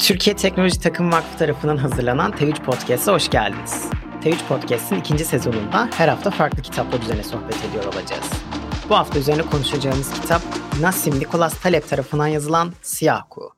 Türkiye 0.00 0.36
Teknoloji 0.36 0.80
Takım 0.80 1.12
Vakfı 1.12 1.38
tarafından 1.38 1.76
hazırlanan 1.76 2.32
T3 2.32 2.64
Podcast'a 2.64 3.12
hoş 3.12 3.30
geldiniz. 3.30 3.84
T3 4.22 4.46
Podcast'in 4.48 4.96
ikinci 4.96 5.24
sezonunda 5.24 5.90
her 5.92 6.08
hafta 6.08 6.30
farklı 6.30 6.62
kitaplar 6.62 7.02
üzerine 7.02 7.22
sohbet 7.22 7.64
ediyor 7.64 7.84
olacağız. 7.84 8.30
Bu 8.88 8.96
hafta 8.96 9.18
üzerine 9.18 9.42
konuşacağımız 9.42 10.12
kitap 10.12 10.42
Nassim 10.80 11.20
Nicholas 11.20 11.60
Taleb 11.60 11.82
tarafından 11.82 12.26
yazılan 12.26 12.72
Siyah 12.82 13.22
Kuğu. 13.30 13.50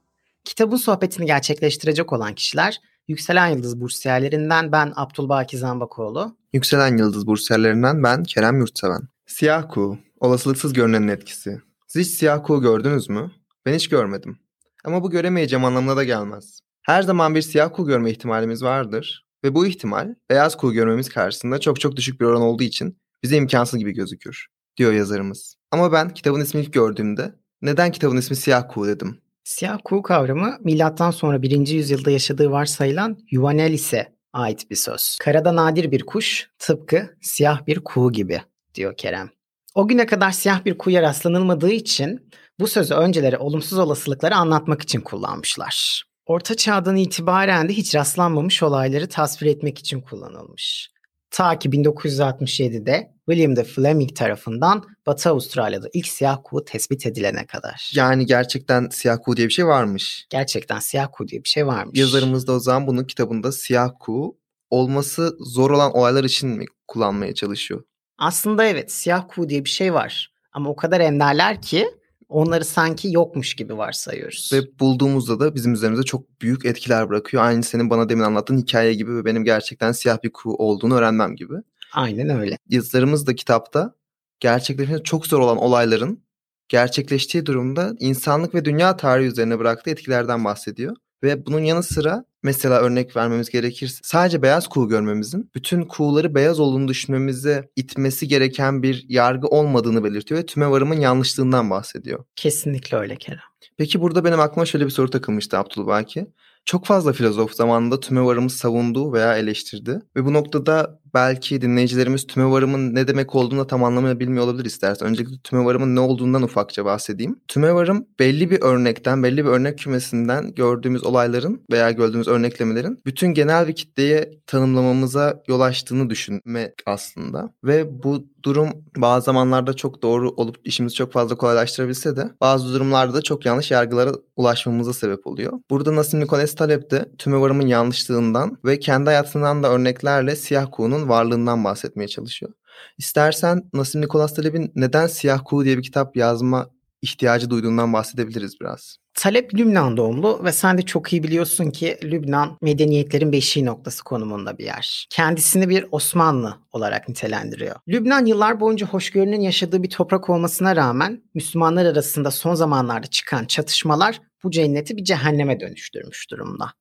Kitabın 0.45 0.77
sohbetini 0.77 1.27
gerçekleştirecek 1.27 2.13
olan 2.13 2.35
kişiler 2.35 2.81
Yükselen 3.09 3.47
Yıldız 3.47 3.81
bursiyerlerinden 3.81 4.73
ben 4.73 4.93
Abdülbaki 4.97 5.59
Zambakoğlu. 5.59 6.37
Yükselen 6.53 6.97
Yıldız 6.97 7.27
bursiyerlerinden 7.27 8.03
ben 8.03 8.23
Kerem 8.23 8.59
Yurtseven. 8.59 9.03
Siyah 9.27 9.69
kuğu, 9.69 9.99
olasılıksız 10.21 10.73
görünenin 10.73 11.09
etkisi. 11.09 11.61
Siz 11.87 12.07
hiç 12.07 12.19
siyah 12.19 12.45
kuğu 12.45 12.63
gördünüz 12.63 13.09
mü? 13.09 13.31
Ben 13.67 13.75
hiç 13.75 13.89
görmedim. 13.89 14.42
Ama 14.85 15.03
bu 15.03 15.11
göremeyeceğim 15.11 15.65
anlamına 15.65 15.97
da 15.97 16.05
gelmez. 16.05 16.61
Her 16.83 17.03
zaman 17.03 17.35
bir 17.35 17.43
siyah 17.43 17.71
kuğu 17.73 17.87
görme 17.87 18.11
ihtimalimiz 18.11 18.63
vardır 18.63 19.27
ve 19.45 19.55
bu 19.55 19.67
ihtimal 19.67 20.15
beyaz 20.31 20.57
kuğu 20.57 20.73
görmemiz 20.73 21.09
karşısında 21.09 21.61
çok 21.61 21.81
çok 21.81 21.97
düşük 21.97 22.21
bir 22.21 22.27
oran 22.27 22.43
olduğu 22.43 22.63
için 22.63 22.99
bize 23.23 23.37
imkansız 23.37 23.79
gibi 23.79 23.93
gözükür, 23.93 24.47
diyor 24.77 24.93
yazarımız. 24.93 25.55
Ama 25.71 25.93
ben 25.93 26.15
kitabın 26.15 26.41
ismini 26.41 26.65
ilk 26.65 26.73
gördüğümde 26.73 27.35
neden 27.63 27.93
kitabın 27.93 28.17
ismi 28.17 28.37
siyah 28.37 28.65
kuğu 28.69 28.87
dedim. 28.87 29.19
Siyah 29.45 29.79
kuğu 29.85 30.03
kavramı 30.03 30.59
milattan 30.61 31.11
sonra 31.11 31.43
1. 31.43 31.69
yüzyılda 31.69 32.11
yaşadığı 32.11 32.51
varsayılan 32.51 33.19
Yuvanelis'e 33.31 34.13
ait 34.33 34.71
bir 34.71 34.77
söz. 34.77 35.19
Karada 35.21 35.57
nadir 35.57 35.91
bir 35.91 36.03
kuş, 36.03 36.51
tıpkı 36.59 37.17
siyah 37.21 37.67
bir 37.67 37.81
kuğu 37.81 38.13
gibi 38.13 38.43
diyor 38.75 38.97
Kerem. 38.97 39.31
O 39.75 39.89
güne 39.89 40.07
kadar 40.07 40.31
siyah 40.31 40.65
bir 40.65 40.79
kuğuya 40.79 41.03
rastlanılmadığı 41.03 41.71
için 41.71 42.31
bu 42.61 42.67
sözü 42.67 42.95
önceleri 42.95 43.39
olumsuz 43.39 43.79
olasılıkları 43.79 44.37
anlatmak 44.37 44.83
için 44.83 45.01
kullanmışlar. 45.01 46.05
Orta 46.27 46.55
çağdan 46.55 46.97
itibaren 46.97 47.69
de 47.69 47.73
hiç 47.73 47.95
rastlanmamış 47.95 48.63
olayları 48.63 49.09
tasvir 49.09 49.47
etmek 49.47 49.79
için 49.79 50.01
kullanılmış. 50.01 50.93
Ta 51.31 51.59
ki 51.59 51.69
1967'de 51.69 53.13
William 53.29 53.57
de 53.57 53.65
Fleming 53.65 54.17
tarafından 54.17 54.85
Batı 55.07 55.31
Avustralya'da 55.31 55.89
ilk 55.93 56.07
siyah 56.07 56.39
kuğu 56.45 56.65
tespit 56.65 57.07
edilene 57.07 57.47
kadar. 57.47 57.93
Yani 57.95 58.27
gerçekten 58.27 58.89
siyah 58.89 59.19
kuğu 59.25 59.37
diye 59.37 59.49
bir 59.49 59.53
şey 59.53 59.67
varmış. 59.67 60.27
Gerçekten 60.31 60.79
siyah 60.79 61.09
kuğu 61.13 61.29
diye 61.29 61.45
bir 61.45 61.49
şey 61.49 61.67
varmış. 61.67 61.99
Yazarımız 61.99 62.47
da 62.47 62.53
o 62.53 62.59
zaman 62.59 62.87
bunun 62.87 63.05
kitabında 63.05 63.53
siyah 63.53 63.91
kuğu 64.01 64.39
olması 64.71 65.37
zor 65.41 65.71
olan 65.71 65.97
olaylar 65.97 66.25
için 66.25 66.49
mi 66.49 66.65
kullanmaya 66.89 67.35
çalışıyor? 67.35 67.85
Aslında 68.23 68.65
evet 68.65 68.93
siyah 68.93 69.25
kuğu 69.29 69.49
diye 69.49 69.65
bir 69.65 69.71
şey 69.71 69.95
var. 69.95 70.33
Ama 70.53 70.71
o 70.71 70.77
kadar 70.77 71.01
enderler 71.01 71.63
ki 71.63 71.89
onları 72.29 72.65
sanki 72.65 73.13
yokmuş 73.13 73.55
gibi 73.55 73.77
varsayıyoruz. 73.77 74.51
Ve 74.53 74.79
bulduğumuzda 74.81 75.41
da 75.41 75.55
bizim 75.55 75.73
üzerimize 75.73 76.03
çok 76.03 76.41
büyük 76.41 76.67
etkiler 76.67 77.09
bırakıyor. 77.09 77.43
Aynı 77.43 77.63
senin 77.63 77.91
bana 77.91 78.09
demin 78.09 78.23
anlattığın 78.23 78.59
hikaye 78.59 78.95
gibi 78.95 79.17
ve 79.17 79.25
benim 79.25 79.45
gerçekten 79.45 79.93
siyah 79.93 80.23
bir 80.23 80.31
kuğu 80.33 80.57
olduğunu 80.57 80.95
öğrenmem 80.95 81.37
gibi. 81.37 81.55
Aynen 81.93 82.29
öyle. 82.29 82.59
Yazılarımız 82.69 83.27
da 83.27 83.35
kitapta 83.35 83.95
gerçekleşmesi 84.41 85.03
çok 85.03 85.27
zor 85.27 85.41
olan 85.41 85.57
olayların 85.57 86.23
gerçekleştiği 86.69 87.47
durumda 87.47 87.95
insanlık 87.99 88.55
ve 88.55 88.65
dünya 88.65 88.97
tarihi 88.97 89.29
üzerine 89.29 89.59
bıraktığı 89.59 89.91
etkilerden 89.91 90.45
bahsediyor. 90.45 90.97
Ve 91.23 91.47
bunun 91.47 91.61
yanı 91.61 91.83
sıra 91.83 92.25
mesela 92.43 92.81
örnek 92.81 93.17
vermemiz 93.17 93.51
gerekirse 93.51 94.01
sadece 94.03 94.43
beyaz 94.43 94.69
kuğu 94.69 94.89
görmemizin 94.89 95.51
bütün 95.55 95.83
kuğuları 95.83 96.35
beyaz 96.35 96.61
olduğunu 96.61 96.89
düşünmemize 96.89 97.71
itmesi 97.77 98.29
gereken 98.29 98.83
bir 98.83 99.05
yargı 99.09 99.47
olmadığını 99.47 100.05
belirtiyor 100.05 100.41
ve 100.41 100.47
tümevarımın 100.47 101.01
yanlışlığından 101.01 101.71
bahsediyor. 101.71 102.25
Kesinlikle 102.37 102.97
öyle 102.97 103.17
Kerem. 103.17 103.41
Peki 103.77 104.01
burada 104.01 104.25
benim 104.25 104.41
aklıma 104.41 104.67
şöyle 104.67 104.85
bir 104.85 104.91
soru 104.91 105.11
takılmıştı 105.11 105.59
Abdülbaki. 105.59 106.27
Çok 106.65 106.87
fazla 106.87 107.13
filozof 107.13 107.53
zamanında 107.53 108.01
tümevarımı 108.01 108.51
savundu 108.51 109.13
veya 109.13 109.37
eleştirdi. 109.37 110.01
Ve 110.17 110.25
bu 110.25 110.33
noktada 110.33 111.01
belki 111.15 111.61
dinleyicilerimiz 111.61 112.27
tümevarımın 112.27 112.95
ne 112.95 113.09
demek 113.09 113.35
olduğunu 113.35 113.61
da 113.61 113.67
tam 113.67 113.85
anlamıyla 113.85 114.21
bilmiyor 114.21 114.45
olabilir 114.45 114.65
istersen. 114.65 115.09
Öncelikle 115.09 115.37
tümevarımın 115.45 115.97
ne 115.97 116.01
olduğundan 116.01 116.43
ufakça 116.43 116.85
bahsedeyim. 116.85 117.41
Tümevarım 117.49 118.07
belli 118.19 118.51
bir 118.51 118.63
örnekten, 118.63 119.23
belli 119.23 119.45
bir 119.45 119.51
örnek 119.51 119.79
kümesinden 119.79 120.55
gördüğümüz 120.55 121.05
olayların 121.05 121.63
veya 121.73 121.91
gördüğümüz 121.91 122.29
örneklemelerin 122.29 123.01
bütün 123.07 123.29
genel 123.29 123.69
bir 123.69 123.75
kitleye 123.75 124.31
tanımlamamıza 124.47 125.43
yol 125.49 125.61
açtığını 125.61 126.11
düşünmek 126.11 126.73
aslında. 126.87 127.51
Ve 127.65 128.03
bu 128.03 128.27
durum 128.43 128.69
bazı 128.97 129.25
zamanlarda 129.25 129.75
çok 129.75 130.03
doğru 130.03 130.31
olup 130.31 130.57
işimizi 130.65 130.95
çok 130.95 131.13
fazla 131.13 131.37
kolaylaştırabilse 131.37 132.17
de 132.17 132.31
bazı 132.41 132.75
durumlarda 132.75 133.15
da 133.15 133.23
çok 133.23 133.47
yanlış 133.47 133.71
yargılara 133.71 134.13
ulaşmamıza 134.37 134.93
sebep 134.93 135.27
oluyor. 135.27 135.53
Burada 135.71 135.97
Nassim 135.97 136.21
Nicholas 136.21 136.55
Taleb 136.55 136.91
de 136.91 137.05
tümevarımın 137.19 137.67
yanlışlığından 137.67 138.59
ve 138.65 138.79
kendi 138.79 139.05
hayatından 139.05 139.63
da 139.63 139.73
örneklerle 139.73 140.37
siyah 140.37 140.67
kuğunun 140.73 141.02
varlığından 141.09 141.65
bahsetmeye 141.65 142.09
çalışıyor. 142.09 142.53
İstersen 142.99 143.63
Nassim 143.73 144.01
Nicholas 144.01 144.35
Taleb'in 144.35 144.73
neden 144.75 145.07
Siyah 145.07 145.41
Kuğu 145.45 145.65
diye 145.65 145.79
bir 145.79 145.83
kitap 145.83 146.17
yazma 146.17 146.71
ihtiyacı 147.03 147.51
duyduğundan 147.51 147.93
bahsedebiliriz 147.93 148.61
biraz. 148.61 148.97
Talep 149.15 149.55
Lübnan 149.55 149.97
doğumlu 149.97 150.45
ve 150.45 150.53
sen 150.53 150.79
de 150.79 150.83
çok 150.83 151.13
iyi 151.13 151.23
biliyorsun 151.23 151.71
ki 151.71 151.99
Lübnan 152.05 152.59
medeniyetlerin 152.63 153.33
beşiği 153.33 153.67
noktası 153.67 154.05
konumunda 154.05 154.59
bir 154.59 154.65
yer. 154.65 155.07
Kendisini 155.11 155.69
bir 155.69 155.87
Osmanlı 155.91 156.59
olarak 156.73 157.09
nitelendiriyor. 157.09 157.77
Lübnan 157.89 158.27
yıllar 158.27 158.61
boyunca 158.61 158.87
hoşgörünün 158.87 159.41
yaşadığı 159.41 159.83
bir 159.83 159.91
toprak 159.91 160.31
olmasına 160.31 160.77
rağmen 160.77 161.23
Müslümanlar 161.35 161.87
arasında 161.87 162.31
son 162.31 162.55
zamanlarda 162.55 163.07
çıkan 163.07 163.45
çatışmalar 163.45 164.21
bu 164.45 164.51
cenneti 164.51 164.97
bir 164.97 165.05
cehenneme 165.05 165.61
dönüştürmüş 165.61 166.31
durumda. 166.31 166.73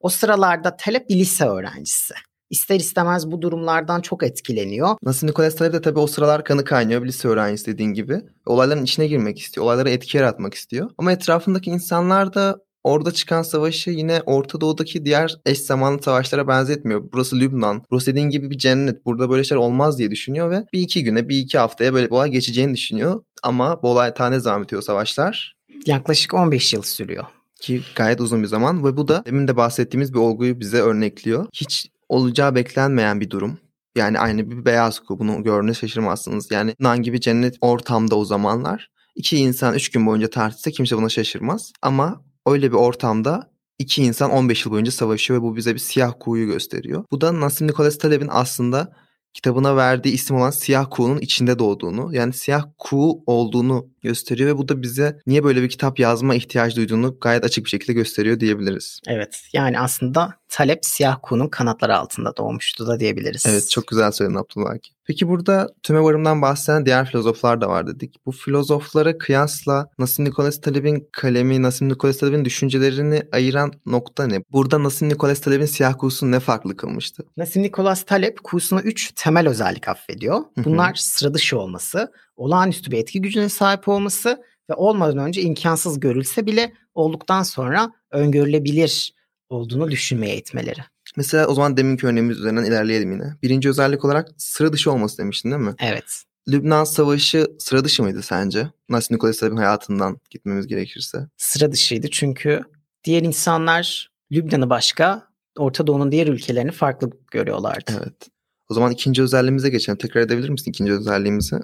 O 0.00 0.08
sıralarda 0.08 0.76
Talep 0.76 1.08
bir 1.08 1.14
lise 1.14 1.44
öğrencisi 1.44 2.14
ister 2.50 2.76
istemez 2.80 3.30
bu 3.30 3.42
durumlardan 3.42 4.00
çok 4.00 4.22
etkileniyor. 4.22 4.96
Nasıl 5.02 5.26
Nikolas 5.26 5.56
Taleb 5.56 5.72
de 5.72 5.80
tabii 5.80 5.98
o 5.98 6.06
sıralar 6.06 6.44
kanı 6.44 6.64
kaynıyor 6.64 7.02
bir 7.02 7.08
lise 7.08 7.28
öğrencisi 7.28 7.66
dediğin 7.66 7.92
gibi. 7.92 8.20
Olayların 8.46 8.84
içine 8.84 9.06
girmek 9.06 9.38
istiyor. 9.38 9.66
Olaylara 9.66 9.90
etki 9.90 10.16
yaratmak 10.16 10.54
istiyor. 10.54 10.90
Ama 10.98 11.12
etrafındaki 11.12 11.70
insanlar 11.70 12.34
da 12.34 12.58
orada 12.84 13.12
çıkan 13.12 13.42
savaşı 13.42 13.90
yine 13.90 14.22
Orta 14.26 14.60
Doğu'daki 14.60 15.04
diğer 15.04 15.36
eş 15.46 15.60
zamanlı 15.60 16.02
savaşlara 16.02 16.48
benzetmiyor. 16.48 17.02
Burası 17.12 17.40
Lübnan. 17.40 17.82
Burası 17.90 18.06
dediğin 18.06 18.30
gibi 18.30 18.50
bir 18.50 18.58
cennet. 18.58 19.06
Burada 19.06 19.30
böyle 19.30 19.44
şeyler 19.44 19.62
olmaz 19.62 19.98
diye 19.98 20.10
düşünüyor 20.10 20.50
ve 20.50 20.64
bir 20.72 20.80
iki 20.80 21.04
güne 21.04 21.28
bir 21.28 21.38
iki 21.38 21.58
haftaya 21.58 21.94
böyle 21.94 22.06
bir 22.06 22.12
olay 22.12 22.30
geçeceğini 22.30 22.74
düşünüyor. 22.74 23.22
Ama 23.42 23.82
bu 23.82 23.88
olay 23.88 24.14
tane 24.14 24.44
devam 24.44 24.62
ediyor 24.62 24.82
savaşlar. 24.82 25.56
Yaklaşık 25.86 26.34
15 26.34 26.74
yıl 26.74 26.82
sürüyor 26.82 27.24
ki 27.64 27.82
gayet 27.96 28.20
uzun 28.20 28.42
bir 28.42 28.48
zaman 28.48 28.84
ve 28.84 28.96
bu 28.96 29.08
da 29.08 29.24
demin 29.26 29.48
de 29.48 29.56
bahsettiğimiz 29.56 30.14
bir 30.14 30.18
olguyu 30.18 30.60
bize 30.60 30.80
örnekliyor. 30.80 31.46
Hiç 31.52 31.90
olacağı 32.08 32.54
beklenmeyen 32.54 33.20
bir 33.20 33.30
durum. 33.30 33.58
Yani 33.96 34.18
aynı 34.18 34.50
bir 34.50 34.64
beyaz 34.64 34.98
kuğu 35.00 35.18
bunu 35.18 35.42
gördüğünüz 35.42 35.78
şaşırmazsınız. 35.78 36.50
Yani 36.50 36.74
nan 36.80 37.02
gibi 37.02 37.20
cennet 37.20 37.56
ortamda 37.60 38.16
o 38.16 38.24
zamanlar 38.24 38.90
iki 39.14 39.36
insan 39.36 39.74
üç 39.74 39.90
gün 39.90 40.06
boyunca 40.06 40.30
tartışsa 40.30 40.70
kimse 40.70 40.96
buna 40.96 41.08
şaşırmaz. 41.08 41.72
Ama 41.82 42.24
öyle 42.46 42.72
bir 42.72 42.76
ortamda 42.76 43.50
iki 43.78 44.02
insan 44.02 44.30
15 44.30 44.66
yıl 44.66 44.72
boyunca 44.72 44.92
savaşıyor 44.92 45.40
ve 45.40 45.42
bu 45.42 45.56
bize 45.56 45.74
bir 45.74 45.78
siyah 45.78 46.12
kuğuyu 46.20 46.46
gösteriyor. 46.46 47.04
Bu 47.10 47.20
da 47.20 47.40
Nassim 47.40 47.66
Nicholas 47.66 47.98
Taleb'in 47.98 48.28
aslında 48.30 48.92
kitabına 49.34 49.76
verdiği 49.76 50.12
isim 50.12 50.36
olan 50.36 50.50
siyah 50.50 50.86
kuğunun 50.90 51.18
içinde 51.18 51.58
doğduğunu 51.58 52.14
yani 52.14 52.32
siyah 52.32 52.64
kuğu 52.78 53.22
olduğunu 53.26 53.86
gösteriyor 54.02 54.48
ve 54.48 54.58
bu 54.58 54.68
da 54.68 54.82
bize 54.82 55.18
niye 55.26 55.44
böyle 55.44 55.62
bir 55.62 55.68
kitap 55.68 55.98
yazma 55.98 56.34
ihtiyacı 56.34 56.76
duyduğunu 56.76 57.18
gayet 57.20 57.44
açık 57.44 57.64
bir 57.64 57.70
şekilde 57.70 57.92
gösteriyor 57.92 58.40
diyebiliriz. 58.40 59.00
Evet 59.06 59.42
yani 59.52 59.80
aslında 59.80 60.34
talep 60.54 60.84
siyah 60.84 61.18
kuğunun 61.22 61.48
kanatları 61.48 61.96
altında 61.96 62.36
doğmuştu 62.36 62.86
da 62.86 63.00
diyebiliriz. 63.00 63.46
Evet 63.46 63.70
çok 63.70 63.86
güzel 63.86 64.12
söyledin 64.12 64.36
Abdullah. 64.36 64.74
Peki 65.04 65.28
burada 65.28 65.68
tümevarımdan 65.82 66.42
bahseden 66.42 66.86
diğer 66.86 67.06
filozoflar 67.06 67.60
da 67.60 67.68
var 67.68 67.86
dedik. 67.86 68.26
Bu 68.26 68.32
filozoflara 68.32 69.18
kıyasla 69.18 69.88
Nassim 69.98 70.24
Nicholas 70.24 70.60
Taleb'in 70.60 71.08
kalemi, 71.12 71.62
Nassim 71.62 71.88
Nicholas 71.88 72.18
Taleb'in 72.18 72.44
düşüncelerini 72.44 73.22
ayıran 73.32 73.72
nokta 73.86 74.26
ne? 74.26 74.42
Burada 74.52 74.82
Nassim 74.82 75.08
Nicholas 75.08 75.40
Taleb'in 75.40 75.66
siyah 75.66 75.94
kuğusunu 75.98 76.30
ne 76.30 76.40
farklı 76.40 76.76
kılmıştı? 76.76 77.24
Nassim 77.36 77.62
Nicholas 77.62 78.04
Taleb 78.04 78.36
kuğusuna 78.44 78.80
üç 78.80 79.12
temel 79.16 79.48
özellik 79.48 79.88
affediyor. 79.88 80.40
Bunlar 80.56 80.94
sıra 80.94 81.34
dışı 81.34 81.58
olması, 81.58 82.12
olağanüstü 82.36 82.90
bir 82.90 82.98
etki 82.98 83.20
gücüne 83.20 83.48
sahip 83.48 83.88
olması 83.88 84.42
ve 84.70 84.74
olmadan 84.74 85.18
önce 85.18 85.42
imkansız 85.42 86.00
görülse 86.00 86.46
bile 86.46 86.72
olduktan 86.94 87.42
sonra 87.42 87.92
öngörülebilir 88.10 89.14
olduğunu 89.54 89.90
düşünmeye 89.90 90.36
itmeleri. 90.36 90.80
Mesela 91.16 91.46
o 91.46 91.54
zaman 91.54 91.76
deminki 91.76 92.06
örneğimiz 92.06 92.38
üzerinden 92.38 92.64
ilerleyelim 92.64 93.12
yine. 93.12 93.36
Birinci 93.42 93.68
özellik 93.68 94.04
olarak 94.04 94.28
sıra 94.36 94.72
dışı 94.72 94.92
olması 94.92 95.18
demiştin 95.18 95.50
değil 95.50 95.62
mi? 95.62 95.74
Evet. 95.78 96.24
Lübnan 96.48 96.84
Savaşı 96.84 97.46
sıra 97.58 97.84
dışı 97.84 98.02
mıydı 98.02 98.22
sence? 98.22 98.70
Nasıl 98.88 99.14
Nikola 99.14 99.32
Taleb'in 99.32 99.56
hayatından 99.56 100.18
gitmemiz 100.30 100.66
gerekirse. 100.66 101.18
Sıra 101.36 101.72
dışıydı 101.72 102.10
çünkü 102.10 102.62
diğer 103.04 103.22
insanlar 103.22 104.10
Lübnan'ı 104.32 104.70
başka, 104.70 105.28
Orta 105.58 105.86
Doğu'nun 105.86 106.12
diğer 106.12 106.26
ülkelerini 106.26 106.72
farklı 106.72 107.10
görüyorlardı. 107.30 107.92
Evet. 108.02 108.28
O 108.68 108.74
zaman 108.74 108.92
ikinci 108.92 109.22
özelliğimize 109.22 109.70
geçelim. 109.70 109.98
Tekrar 109.98 110.20
edebilir 110.20 110.48
misin 110.48 110.70
ikinci 110.70 110.92
özelliğimizi? 110.92 111.56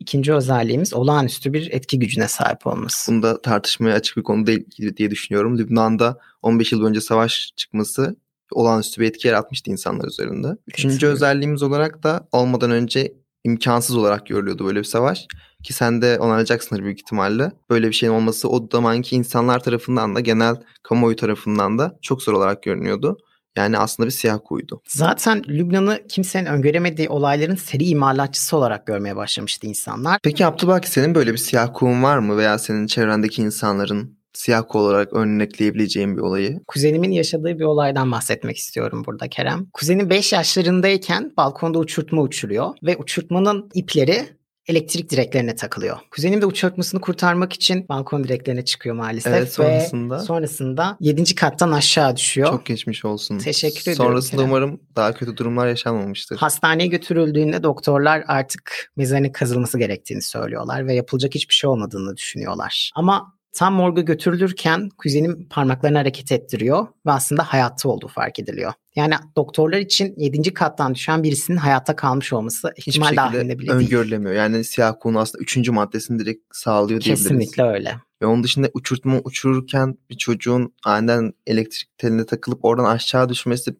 İkinci 0.00 0.32
özelliğimiz 0.32 0.94
olağanüstü 0.94 1.52
bir 1.52 1.70
etki 1.72 1.98
gücüne 1.98 2.28
sahip 2.28 2.66
olması. 2.66 3.12
Bunda 3.12 3.42
tartışmaya 3.42 3.94
açık 3.94 4.16
bir 4.16 4.22
konu 4.22 4.46
değil 4.46 4.96
diye 4.96 5.10
düşünüyorum. 5.10 5.58
Lübnan'da 5.58 6.18
15 6.42 6.72
yıl 6.72 6.84
önce 6.84 7.00
savaş 7.00 7.52
çıkması 7.56 8.16
olağanüstü 8.52 9.00
bir 9.00 9.06
etki 9.06 9.28
yaratmıştı 9.28 9.70
insanlar 9.70 10.08
üzerinde. 10.08 10.48
Üçüncü 10.66 10.94
Kesinlikle. 10.94 11.06
özelliğimiz 11.06 11.62
olarak 11.62 12.02
da 12.02 12.28
olmadan 12.32 12.70
önce 12.70 13.12
imkansız 13.44 13.96
olarak 13.96 14.26
görülüyordu 14.26 14.66
böyle 14.66 14.78
bir 14.78 14.84
savaş. 14.84 15.26
Ki 15.62 15.72
sen 15.72 16.02
de 16.02 16.18
onaylayacaksındır 16.18 16.84
büyük 16.84 17.00
ihtimalle. 17.00 17.52
Böyle 17.70 17.88
bir 17.88 17.92
şeyin 17.92 18.12
olması 18.12 18.48
o 18.48 18.68
zamanki 18.72 19.16
insanlar 19.16 19.62
tarafından 19.62 20.14
da 20.14 20.20
genel 20.20 20.56
kamuoyu 20.82 21.16
tarafından 21.16 21.78
da 21.78 21.98
çok 22.02 22.22
zor 22.22 22.32
olarak 22.32 22.62
görünüyordu. 22.62 23.18
Yani 23.58 23.78
aslında 23.78 24.06
bir 24.06 24.12
siyah 24.12 24.38
kuyuydu. 24.44 24.82
Zaten 24.88 25.42
Lübnan'ı 25.48 26.00
kimsenin 26.08 26.46
öngöremediği 26.46 27.08
olayların 27.08 27.54
seri 27.54 27.84
imalatçısı 27.84 28.56
olarak 28.56 28.86
görmeye 28.86 29.16
başlamıştı 29.16 29.66
insanlar. 29.66 30.18
Peki 30.22 30.46
Abdülbaki 30.46 30.90
senin 30.90 31.14
böyle 31.14 31.32
bir 31.32 31.38
siyah 31.38 31.70
kuyun 31.74 32.02
var 32.02 32.18
mı? 32.18 32.36
Veya 32.36 32.58
senin 32.58 32.86
çevrendeki 32.86 33.42
insanların 33.42 34.18
siyah 34.32 34.62
kuğu 34.68 34.78
olarak 34.78 35.12
örnekleyebileceğim 35.12 36.16
bir 36.16 36.22
olayı? 36.22 36.60
Kuzenimin 36.66 37.10
yaşadığı 37.10 37.58
bir 37.58 37.64
olaydan 37.64 38.12
bahsetmek 38.12 38.56
istiyorum 38.56 39.02
burada 39.06 39.28
Kerem. 39.28 39.66
Kuzenim 39.72 40.10
5 40.10 40.32
yaşlarındayken 40.32 41.32
balkonda 41.36 41.78
uçurtma 41.78 42.22
uçuruyor 42.22 42.74
ve 42.82 42.96
uçurtmanın 42.96 43.70
ipleri 43.74 44.37
elektrik 44.68 45.10
direklerine 45.10 45.56
takılıyor. 45.56 45.98
Kuzenim 46.10 46.40
de 46.40 46.46
uçurtmasını 46.46 47.00
kurtarmak 47.00 47.52
için 47.52 47.88
balkon 47.88 48.24
direklerine 48.24 48.64
çıkıyor 48.64 48.96
maalesef. 48.96 49.32
Evet 49.34 49.52
sonrasında. 49.52 50.16
Ve 50.16 50.20
sonrasında 50.20 50.96
7. 51.00 51.34
kattan 51.34 51.72
aşağı 51.72 52.16
düşüyor. 52.16 52.50
Çok 52.50 52.66
geçmiş 52.66 53.04
olsun. 53.04 53.38
Teşekkür 53.38 53.82
ederim. 53.82 53.96
Sonrasında 53.96 54.36
Kerem. 54.36 54.50
umarım 54.50 54.80
daha 54.96 55.14
kötü 55.14 55.36
durumlar 55.36 55.68
yaşanmamıştır. 55.68 56.36
Hastaneye 56.36 56.86
götürüldüğünde 56.86 57.62
doktorlar 57.62 58.24
artık 58.26 58.92
mezarının 58.96 59.32
kazılması 59.32 59.78
gerektiğini 59.78 60.22
söylüyorlar 60.22 60.86
ve 60.86 60.94
yapılacak 60.94 61.34
hiçbir 61.34 61.54
şey 61.54 61.70
olmadığını 61.70 62.16
düşünüyorlar. 62.16 62.90
Ama 62.94 63.37
Tam 63.52 63.74
morga 63.74 64.00
götürülürken 64.00 64.88
kuzenim 64.98 65.48
parmaklarını 65.50 65.98
hareket 65.98 66.32
ettiriyor 66.32 66.86
ve 67.06 67.12
aslında 67.12 67.42
hayatta 67.42 67.88
olduğu 67.88 68.08
fark 68.08 68.38
ediliyor. 68.38 68.72
Yani 68.96 69.14
doktorlar 69.36 69.78
için 69.78 70.14
7. 70.16 70.54
kattan 70.54 70.94
düşen 70.94 71.22
birisinin 71.22 71.56
hayatta 71.56 71.96
kalmış 71.96 72.32
olması 72.32 72.72
ihtimal 72.76 73.16
dahilinde 73.16 73.58
bile 73.58 73.70
değil. 73.70 73.80
öngörülemiyor. 73.80 74.32
Yani 74.32 74.64
siyah 74.64 74.94
konu 75.00 75.18
aslında 75.18 75.42
3. 75.42 75.68
maddesini 75.68 76.18
direkt 76.18 76.42
sağlıyor 76.52 77.00
diyebiliriz. 77.00 77.28
Kesinlikle 77.28 77.62
öyle. 77.62 77.96
Ve 78.22 78.26
onun 78.26 78.44
dışında 78.44 78.68
uçurtma 78.74 79.18
uçururken 79.24 79.98
bir 80.10 80.16
çocuğun 80.16 80.74
aniden 80.84 81.32
elektrik 81.46 81.98
teline 81.98 82.26
takılıp 82.26 82.64
oradan 82.64 82.84
aşağı 82.84 83.28
düşmesi 83.28 83.76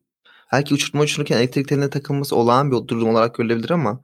belki 0.52 0.74
uçurtma 0.74 1.00
uçururken 1.00 1.36
elektrik 1.36 1.68
teline 1.68 1.90
takılması 1.90 2.36
olağan 2.36 2.70
bir 2.70 2.88
durum 2.88 3.08
olarak 3.08 3.34
görülebilir 3.34 3.70
ama 3.70 4.00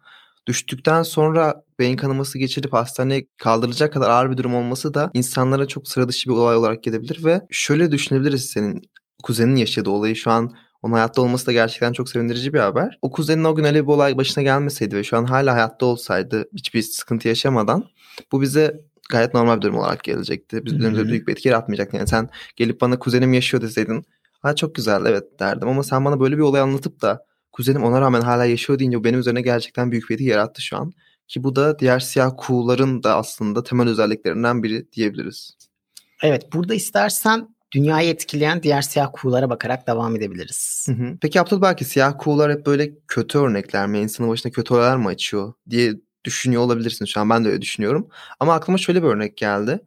Düştükten 0.47 1.03
sonra 1.03 1.65
beyin 1.79 1.97
kanaması 1.97 2.39
geçirip 2.39 2.73
hastaneye 2.73 3.27
kaldırılacak 3.39 3.93
kadar 3.93 4.11
ağır 4.11 4.31
bir 4.31 4.37
durum 4.37 4.55
olması 4.55 4.95
da 4.95 5.11
insanlara 5.15 5.67
çok 5.67 5.89
sıra 5.89 6.09
dışı 6.09 6.31
bir 6.31 6.35
olay 6.35 6.57
olarak 6.57 6.83
gelebilir 6.83 7.25
ve 7.25 7.41
şöyle 7.51 7.93
düşünebiliriz 7.93 8.45
senin 8.45 8.83
kuzenin 9.23 9.57
yaşadığı 9.57 9.91
olayı 9.91 10.17
şu 10.17 10.31
an 10.31 10.55
onun 10.83 10.95
hayatta 10.95 11.23
olması 11.23 11.47
da 11.47 11.53
gerçekten 11.53 11.93
çok 11.93 12.09
sevindirici 12.09 12.53
bir 12.53 12.59
haber. 12.59 12.99
O 13.03 13.11
kuzenin 13.11 13.45
o 13.45 13.55
gün 13.55 13.65
öyle 13.65 13.83
bir 13.83 13.89
olay 13.89 14.17
başına 14.17 14.45
gelmeseydi 14.45 14.97
ve 14.97 15.05
şu 15.05 15.17
an 15.17 15.25
hala 15.25 15.55
hayatta 15.55 15.87
olsaydı 15.87 16.45
hiçbir 16.55 16.83
sıkıntı 16.83 17.29
yaşamadan 17.29 17.85
bu 18.33 18.43
bize 18.43 18.81
gayet 19.11 19.35
normal 19.35 19.57
bir 19.57 19.63
durum 19.63 19.79
olarak 19.79 20.05
gelecekti. 20.05 20.65
Biz 20.65 20.73
üzerimize 20.73 21.05
büyük 21.09 21.29
bir 21.29 21.33
etki 21.33 21.49
yaratmayacaktı. 21.49 21.97
Yani 21.97 22.09
sen 22.09 22.29
gelip 22.57 22.81
bana 22.81 22.99
kuzenim 22.99 23.33
yaşıyor 23.33 23.63
deseydin 23.63 24.05
ha 24.43 24.55
çok 24.55 24.75
güzel 24.75 25.05
evet 25.07 25.41
derdim 25.41 25.69
ama 25.69 25.83
sen 25.83 26.05
bana 26.05 26.21
böyle 26.21 26.37
bir 26.37 26.43
olay 26.43 26.61
anlatıp 26.61 27.03
da 27.03 27.27
kuzenim 27.55 27.85
ona 27.85 28.01
rağmen 28.01 28.21
hala 28.21 28.45
yaşıyor 28.45 28.79
deyince 28.79 29.05
benim 29.05 29.21
üzerine 29.21 29.41
gerçekten 29.41 29.91
büyük 29.91 30.11
bir 30.11 30.15
etki 30.15 30.25
yarattı 30.25 30.63
şu 30.63 30.77
an. 30.77 30.93
Ki 31.29 31.45
bu 31.45 31.57
da 31.57 31.79
diğer 31.79 32.01
siyah 32.01 32.31
kuğuların 32.37 33.03
da 33.03 33.17
aslında 33.17 33.63
temel 33.63 33.89
özelliklerinden 33.89 34.63
biri 34.63 34.93
diyebiliriz. 34.93 35.57
Evet 36.23 36.53
burada 36.53 36.75
istersen 36.75 37.49
dünyayı 37.73 38.11
etkileyen 38.11 38.63
diğer 38.63 38.83
siyah 38.83 39.11
kuğulara 39.13 39.51
bakarak 39.51 39.87
devam 39.87 40.17
edebiliriz. 40.17 40.87
Hı 40.89 40.93
hı. 40.93 41.19
Peki 41.21 41.41
Abdülbaki 41.41 41.85
siyah 41.85 42.15
kuğular 42.19 42.53
hep 42.53 42.67
böyle 42.67 42.93
kötü 43.09 43.39
örnekler 43.39 43.87
mi? 43.87 43.99
İnsanın 43.99 44.31
başına 44.31 44.53
kötü 44.53 44.75
olaylar 44.75 44.97
mı 44.97 45.09
açıyor 45.09 45.53
diye 45.71 45.95
düşünüyor 46.25 46.63
olabilirsin 46.63 47.05
şu 47.05 47.21
an. 47.21 47.31
Ben 47.31 47.45
de 47.45 47.49
öyle 47.49 47.63
düşünüyorum. 47.63 48.09
Ama 48.41 48.55
aklıma 48.55 48.79
şöyle 48.79 49.03
bir 49.03 49.09
örnek 49.09 49.37
geldi. 49.37 49.81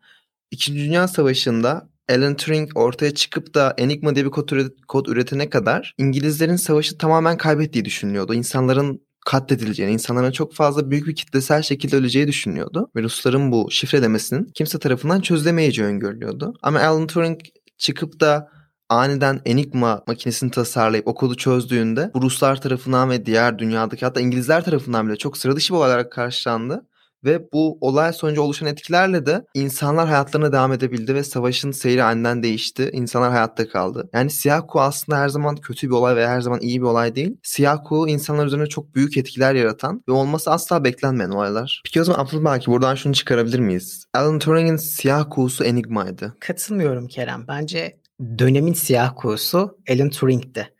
İkinci 0.51 0.79
Dünya 0.79 1.07
Savaşı'nda 1.07 1.89
Alan 2.09 2.35
Turing 2.35 2.69
ortaya 2.75 3.13
çıkıp 3.13 3.53
da 3.53 3.73
Enigma 3.77 4.15
diye 4.15 4.25
bir 4.25 4.31
kod, 4.31 4.49
kod 4.87 5.05
üretene 5.05 5.49
kadar 5.49 5.93
İngilizlerin 5.97 6.55
savaşı 6.55 6.97
tamamen 6.97 7.37
kaybettiği 7.37 7.85
düşünülüyordu. 7.85 8.33
İnsanların 8.33 9.01
katledileceğini, 9.25 9.93
insanların 9.93 10.31
çok 10.31 10.53
fazla 10.53 10.91
büyük 10.91 11.07
bir 11.07 11.15
kitlesel 11.15 11.61
şekilde 11.61 11.95
öleceği 11.95 12.27
düşünülüyordu. 12.27 12.91
Ve 12.95 13.03
Rusların 13.03 13.51
bu 13.51 13.71
şifrelemesinin 13.71 14.51
kimse 14.55 14.79
tarafından 14.79 15.21
çözülemeyeceği 15.21 15.87
öngörülüyordu. 15.87 16.53
Ama 16.61 16.79
Alan 16.79 17.07
Turing 17.07 17.39
çıkıp 17.77 18.19
da 18.19 18.49
aniden 18.89 19.41
Enigma 19.45 20.03
makinesini 20.07 20.51
tasarlayıp 20.51 21.07
o 21.07 21.15
kodu 21.15 21.35
çözdüğünde 21.35 22.11
bu 22.13 22.21
Ruslar 22.21 22.61
tarafından 22.61 23.09
ve 23.09 23.25
diğer 23.25 23.59
dünyadaki 23.59 24.05
hatta 24.05 24.21
İngilizler 24.21 24.63
tarafından 24.63 25.07
bile 25.07 25.15
çok 25.15 25.37
sıra 25.37 25.55
dışı 25.55 25.73
bir 25.73 25.79
olarak 25.79 26.11
karşılandı. 26.11 26.85
Ve 27.25 27.51
bu 27.53 27.77
olay 27.81 28.13
sonucu 28.13 28.41
oluşan 28.41 28.67
etkilerle 28.67 29.25
de 29.25 29.45
insanlar 29.53 30.07
hayatlarına 30.07 30.51
devam 30.51 30.73
edebildi 30.73 31.15
ve 31.15 31.23
savaşın 31.23 31.71
seyri 31.71 32.03
aniden 32.03 32.43
değişti. 32.43 32.89
İnsanlar 32.93 33.31
hayatta 33.31 33.69
kaldı. 33.69 34.09
Yani 34.13 34.29
siyah 34.29 34.61
kuğu 34.67 34.81
aslında 34.81 35.19
her 35.19 35.29
zaman 35.29 35.55
kötü 35.55 35.87
bir 35.87 35.93
olay 35.93 36.15
veya 36.15 36.29
her 36.29 36.41
zaman 36.41 36.59
iyi 36.61 36.81
bir 36.81 36.85
olay 36.87 37.15
değil. 37.15 37.37
Siyah 37.43 37.77
kuğu 37.85 38.07
insanlar 38.07 38.45
üzerine 38.45 38.67
çok 38.67 38.95
büyük 38.95 39.17
etkiler 39.17 39.55
yaratan 39.55 40.03
ve 40.07 40.11
olması 40.11 40.51
asla 40.51 40.83
beklenmeyen 40.83 41.29
olaylar. 41.29 41.81
Peki 41.85 42.01
o 42.01 42.03
zaman 42.03 42.19
Abdülbaki 42.19 42.71
buradan 42.71 42.95
şunu 42.95 43.13
çıkarabilir 43.13 43.59
miyiz? 43.59 44.05
Alan 44.13 44.39
Turing'in 44.39 44.77
siyah 44.77 45.25
kuğusu 45.29 45.63
Enigma'ydı. 45.63 46.35
Katılmıyorum 46.39 47.07
Kerem. 47.07 47.45
Bence 47.47 47.99
dönemin 48.39 48.73
siyah 48.73 49.13
kuğusu 49.15 49.77
Alan 49.89 50.09
Turing'di. 50.09 50.73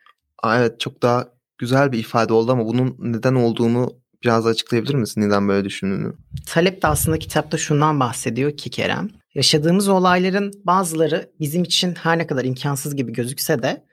Aa, 0.44 0.57
evet 0.60 0.80
çok 0.80 1.01
daha 1.04 1.28
güzel 1.57 1.92
bir 1.92 2.00
ifade 2.00 2.33
oldu 2.33 2.51
ama 2.51 2.66
bunun 2.66 2.95
neden 3.00 3.36
olduğunu 3.36 3.96
biraz 4.24 4.48
açıklayabilir 4.48 4.96
misin 4.96 5.22
neden 5.22 5.48
böyle 5.48 5.66
düşündüğünü? 5.66 6.14
Talep 6.46 6.81
de 6.81 6.88
aslında 6.88 7.19
kitapta 7.19 7.58
şundan 7.58 8.00
bahsediyor 8.00 8.58
ki 8.58 8.69
Kerem. 8.69 9.10
Yaşadığımız 9.36 9.88
olayların 9.88 10.54
bazıları 10.64 11.31
bizim 11.40 11.64
için 11.64 11.96
her 11.96 12.18
ne 12.18 12.28
kadar 12.28 12.46
imkansız 12.46 12.96
gibi 12.96 13.14
gözükse 13.14 13.64
de 13.64 13.84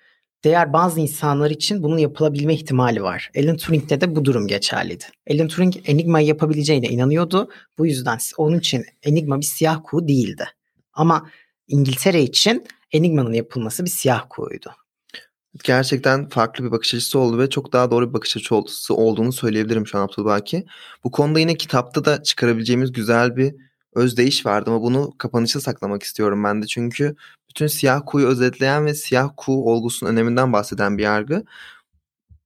diğer 0.43 0.73
bazı 0.73 1.01
insanlar 1.01 1.51
için 1.51 1.83
bunun 1.83 1.99
yapılabilme 1.99 2.55
ihtimali 2.55 3.03
var. 3.03 3.31
Alan 3.39 3.57
Turing'de 3.57 4.01
de 4.01 4.17
bu 4.17 4.25
durum 4.25 4.47
geçerliydi. 4.47 5.05
Alan 5.31 5.49
Turing 5.49 5.75
Enigma'yı 5.85 6.27
yapabileceğine 6.27 6.89
inanıyordu. 6.89 7.51
Bu 7.79 7.87
yüzden 7.87 8.19
onun 8.39 8.59
için 8.59 8.85
Enigma 9.03 9.41
bir 9.41 9.47
siyah 9.47 9.81
kuğu 9.85 10.09
değildi. 10.09 10.45
Ama 10.93 11.31
İngiltere 11.69 12.23
için 12.23 12.67
Enigma'nın 12.93 13.33
yapılması 13.33 13.85
bir 13.85 13.91
siyah 13.91 14.25
kuğuydu 14.29 14.71
gerçekten 15.65 16.29
farklı 16.29 16.65
bir 16.65 16.71
bakış 16.71 16.95
açısı 16.95 17.19
oldu 17.19 17.39
ve 17.39 17.51
çok 17.51 17.73
daha 17.73 17.91
doğru 17.91 18.09
bir 18.09 18.15
bakış 18.15 18.37
açısı 18.37 18.95
olduğunu 18.95 19.33
söyleyebilirim 19.33 19.87
şu 19.87 19.99
an 19.99 20.03
Abdülbaki. 20.03 20.67
Bu 21.05 21.11
konuda 21.11 21.41
yine 21.41 21.55
kitapta 21.55 22.05
da 22.05 22.23
çıkarabileceğimiz 22.23 22.93
güzel 22.93 23.37
bir 23.37 23.55
özdeyiş 23.95 24.47
vardı 24.47 24.71
ama 24.71 24.83
bunu 24.83 25.13
kapanışa 25.19 25.61
saklamak 25.61 26.03
istiyorum 26.03 26.45
ben 26.45 26.63
de. 26.63 26.67
Çünkü 26.67 27.17
bütün 27.49 27.67
siyah 27.67 28.01
kuyu 28.07 28.27
özetleyen 28.27 28.87
ve 28.87 28.95
siyah 28.95 29.31
kuğu 29.37 29.71
olgusunun 29.71 30.11
öneminden 30.11 30.53
bahseden 30.53 30.99
bir 30.99 31.03
yargı. 31.03 31.45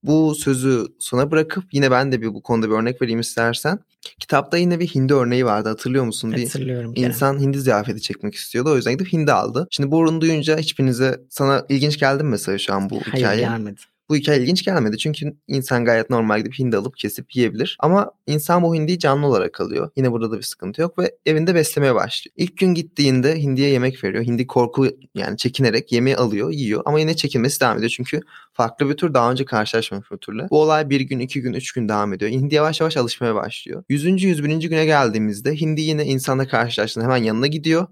Bu 0.09 0.35
sözü 0.35 0.87
sona 0.99 1.31
bırakıp 1.31 1.65
yine 1.73 1.91
ben 1.91 2.13
de 2.13 2.23
bir 2.23 2.35
bu 2.35 2.43
konuda 2.43 2.71
bir 2.71 2.75
örnek 2.75 3.03
vereyim 3.03 3.21
istersen. 3.21 3.79
Kitapta 4.21 4.57
yine 4.57 4.81
bir 4.81 4.87
hindi 4.87 5.15
örneği 5.15 5.45
vardı 5.45 5.69
hatırlıyor 5.69 6.05
musun? 6.05 6.33
Hatırlıyorum. 6.33 6.95
Bir 6.95 7.07
insan 7.07 7.39
hindi 7.39 7.61
ziyafeti 7.61 8.01
çekmek 8.01 8.35
istiyordu 8.35 8.71
o 8.71 8.77
yüzden 8.77 8.93
gidip 8.93 9.13
hindi 9.13 9.33
aldı. 9.33 9.69
Şimdi 9.71 9.91
bu 9.91 10.05
ürünü 10.05 10.21
duyunca 10.21 10.59
hiçbirinize 10.59 11.21
sana 11.31 11.67
ilginç 11.69 11.99
geldi 11.99 12.23
mi 12.23 12.31
mesela 12.31 12.59
şu 12.59 12.75
an 12.75 12.91
bu 12.91 12.95
Hayır, 12.95 13.07
hikaye? 13.07 13.27
Hayır 13.27 13.49
gelmedi. 13.49 13.81
Bu 14.11 14.17
hikaye 14.17 14.41
ilginç 14.41 14.65
gelmedi 14.65 14.99
çünkü 14.99 15.37
insan 15.49 15.85
gayet 15.85 16.11
normal 16.11 16.39
gidip 16.39 16.59
hindi 16.59 16.77
alıp 16.77 16.97
kesip 16.97 17.37
yiyebilir. 17.37 17.77
Ama 17.81 18.11
insan 18.27 18.63
bu 18.63 18.75
hindiyi 18.75 18.99
canlı 18.99 19.27
olarak 19.27 19.61
alıyor. 19.61 19.91
Yine 19.97 20.13
burada 20.13 20.31
da 20.31 20.37
bir 20.37 20.43
sıkıntı 20.43 20.81
yok 20.81 20.99
ve 20.99 21.17
evinde 21.27 21.55
beslemeye 21.55 21.95
başlıyor. 21.95 22.35
İlk 22.37 22.57
gün 22.57 22.75
gittiğinde 22.75 23.43
hindiye 23.43 23.71
yemek 23.71 24.05
veriyor. 24.05 24.25
Hindi 24.25 24.47
korku 24.47 24.87
yani 25.15 25.37
çekinerek 25.37 25.93
yemeği 25.93 26.17
alıyor, 26.17 26.51
yiyor 26.51 26.83
ama 26.85 27.01
yine 27.01 27.17
çekinmesi 27.17 27.61
devam 27.61 27.77
ediyor. 27.77 27.91
Çünkü 27.91 28.21
farklı 28.53 28.91
bir 28.91 28.97
tür 28.97 29.15
daha 29.15 29.31
önce 29.31 29.45
karşılaşmamış 29.45 30.11
bir 30.11 30.17
türle. 30.17 30.47
Bu 30.51 30.63
olay 30.63 30.91
bir 30.91 31.01
gün, 31.01 31.19
iki 31.19 31.41
gün, 31.41 31.53
üç 31.53 31.73
gün 31.73 31.89
devam 31.89 32.13
ediyor. 32.13 32.31
Hindi 32.31 32.55
yavaş 32.55 32.81
yavaş 32.81 32.97
alışmaya 32.97 33.35
başlıyor. 33.35 33.85
Yüzüncü, 33.89 34.29
yüz 34.29 34.45
bininci 34.45 34.69
güne 34.69 34.85
geldiğimizde 34.85 35.61
hindi 35.61 35.81
yine 35.81 36.05
insanla 36.05 36.49
karşılaştığında 36.49 37.05
hemen 37.05 37.17
yanına 37.17 37.47
gidiyor. 37.47 37.87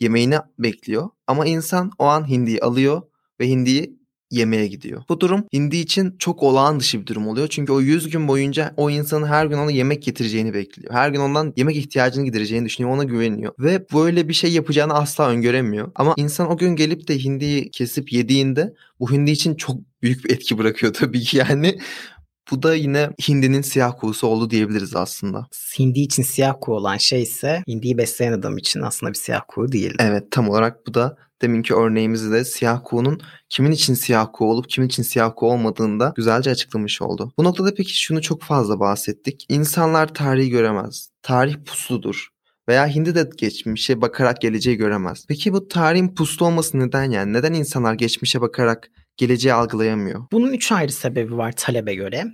Yemeğini 0.00 0.38
bekliyor. 0.58 1.08
Ama 1.26 1.46
insan 1.46 1.90
o 1.98 2.04
an 2.04 2.28
hindiyi 2.28 2.60
alıyor 2.60 3.02
ve 3.40 3.48
hindiyi 3.48 3.96
yemeğe 4.30 4.66
gidiyor. 4.66 5.02
Bu 5.08 5.20
durum 5.20 5.44
Hindi 5.52 5.76
için 5.76 6.16
çok 6.18 6.42
olağan 6.42 6.80
dışı 6.80 7.00
bir 7.00 7.06
durum 7.06 7.28
oluyor. 7.28 7.48
Çünkü 7.48 7.72
o 7.72 7.80
100 7.80 8.10
gün 8.10 8.28
boyunca 8.28 8.74
o 8.76 8.90
insanın 8.90 9.26
her 9.26 9.46
gün 9.46 9.58
ona 9.58 9.70
yemek 9.70 10.02
getireceğini 10.02 10.54
bekliyor. 10.54 10.94
Her 10.94 11.10
gün 11.10 11.20
ondan 11.20 11.52
yemek 11.56 11.76
ihtiyacını 11.76 12.24
gidereceğini 12.24 12.66
düşünüyor. 12.66 12.94
Ona 12.94 13.04
güveniyor. 13.04 13.52
Ve 13.58 13.86
böyle 13.94 14.28
bir 14.28 14.34
şey 14.34 14.52
yapacağını 14.52 14.94
asla 14.94 15.28
öngöremiyor. 15.28 15.92
Ama 15.94 16.14
insan 16.16 16.50
o 16.50 16.56
gün 16.56 16.76
gelip 16.76 17.08
de 17.08 17.18
hindiyi 17.18 17.70
kesip 17.70 18.12
yediğinde 18.12 18.74
bu 19.00 19.12
hindi 19.12 19.30
için 19.30 19.54
çok 19.54 19.76
büyük 20.02 20.24
bir 20.24 20.30
etki 20.30 20.58
bırakıyor 20.58 20.92
tabii 20.92 21.20
ki 21.20 21.36
yani. 21.36 21.78
Bu 22.50 22.62
da 22.62 22.74
yine 22.74 23.10
hindinin 23.28 23.62
siyah 23.62 23.92
kuğusu 24.00 24.26
oldu 24.26 24.50
diyebiliriz 24.50 24.96
aslında. 24.96 25.46
Hindi 25.78 26.00
için 26.00 26.22
siyah 26.22 26.54
kuğu 26.60 26.74
olan 26.74 26.96
şey 26.96 27.22
ise 27.22 27.62
hindiyi 27.68 27.98
besleyen 27.98 28.32
adam 28.32 28.58
için 28.58 28.80
aslında 28.80 29.12
bir 29.12 29.18
siyah 29.18 29.40
kuğu 29.48 29.72
değil. 29.72 29.94
Evet 29.98 30.30
tam 30.30 30.48
olarak 30.48 30.86
bu 30.86 30.94
da 30.94 31.16
deminki 31.42 31.74
örneğimizde 31.74 32.30
de 32.30 32.44
siyah 32.44 32.80
kuğunun 32.84 33.20
kimin 33.48 33.70
için 33.70 33.94
siyah 33.94 34.28
kuğu 34.32 34.50
olup 34.50 34.68
kimin 34.68 34.86
için 34.88 35.02
siyah 35.02 35.32
kuğu 35.36 35.46
olmadığını 35.52 36.00
da 36.00 36.12
güzelce 36.16 36.50
açıklamış 36.50 37.02
oldu. 37.02 37.32
Bu 37.38 37.44
noktada 37.44 37.74
peki 37.74 38.00
şunu 38.02 38.22
çok 38.22 38.42
fazla 38.42 38.80
bahsettik. 38.80 39.46
İnsanlar 39.48 40.14
tarihi 40.14 40.50
göremez. 40.50 41.10
Tarih 41.22 41.56
pusludur. 41.66 42.28
Veya 42.68 42.88
hindi 42.88 43.14
de 43.14 43.30
geçmişe 43.36 44.00
bakarak 44.00 44.40
geleceği 44.40 44.76
göremez. 44.76 45.24
Peki 45.28 45.52
bu 45.52 45.68
tarihin 45.68 46.14
puslu 46.14 46.46
olması 46.46 46.78
neden 46.78 47.10
yani? 47.10 47.32
Neden 47.32 47.52
insanlar 47.52 47.94
geçmişe 47.94 48.40
bakarak 48.40 48.90
geleceği 49.16 49.54
algılayamıyor? 49.54 50.24
Bunun 50.32 50.52
üç 50.52 50.72
ayrı 50.72 50.92
sebebi 50.92 51.36
var 51.36 51.52
talebe 51.56 51.94
göre. 51.94 52.24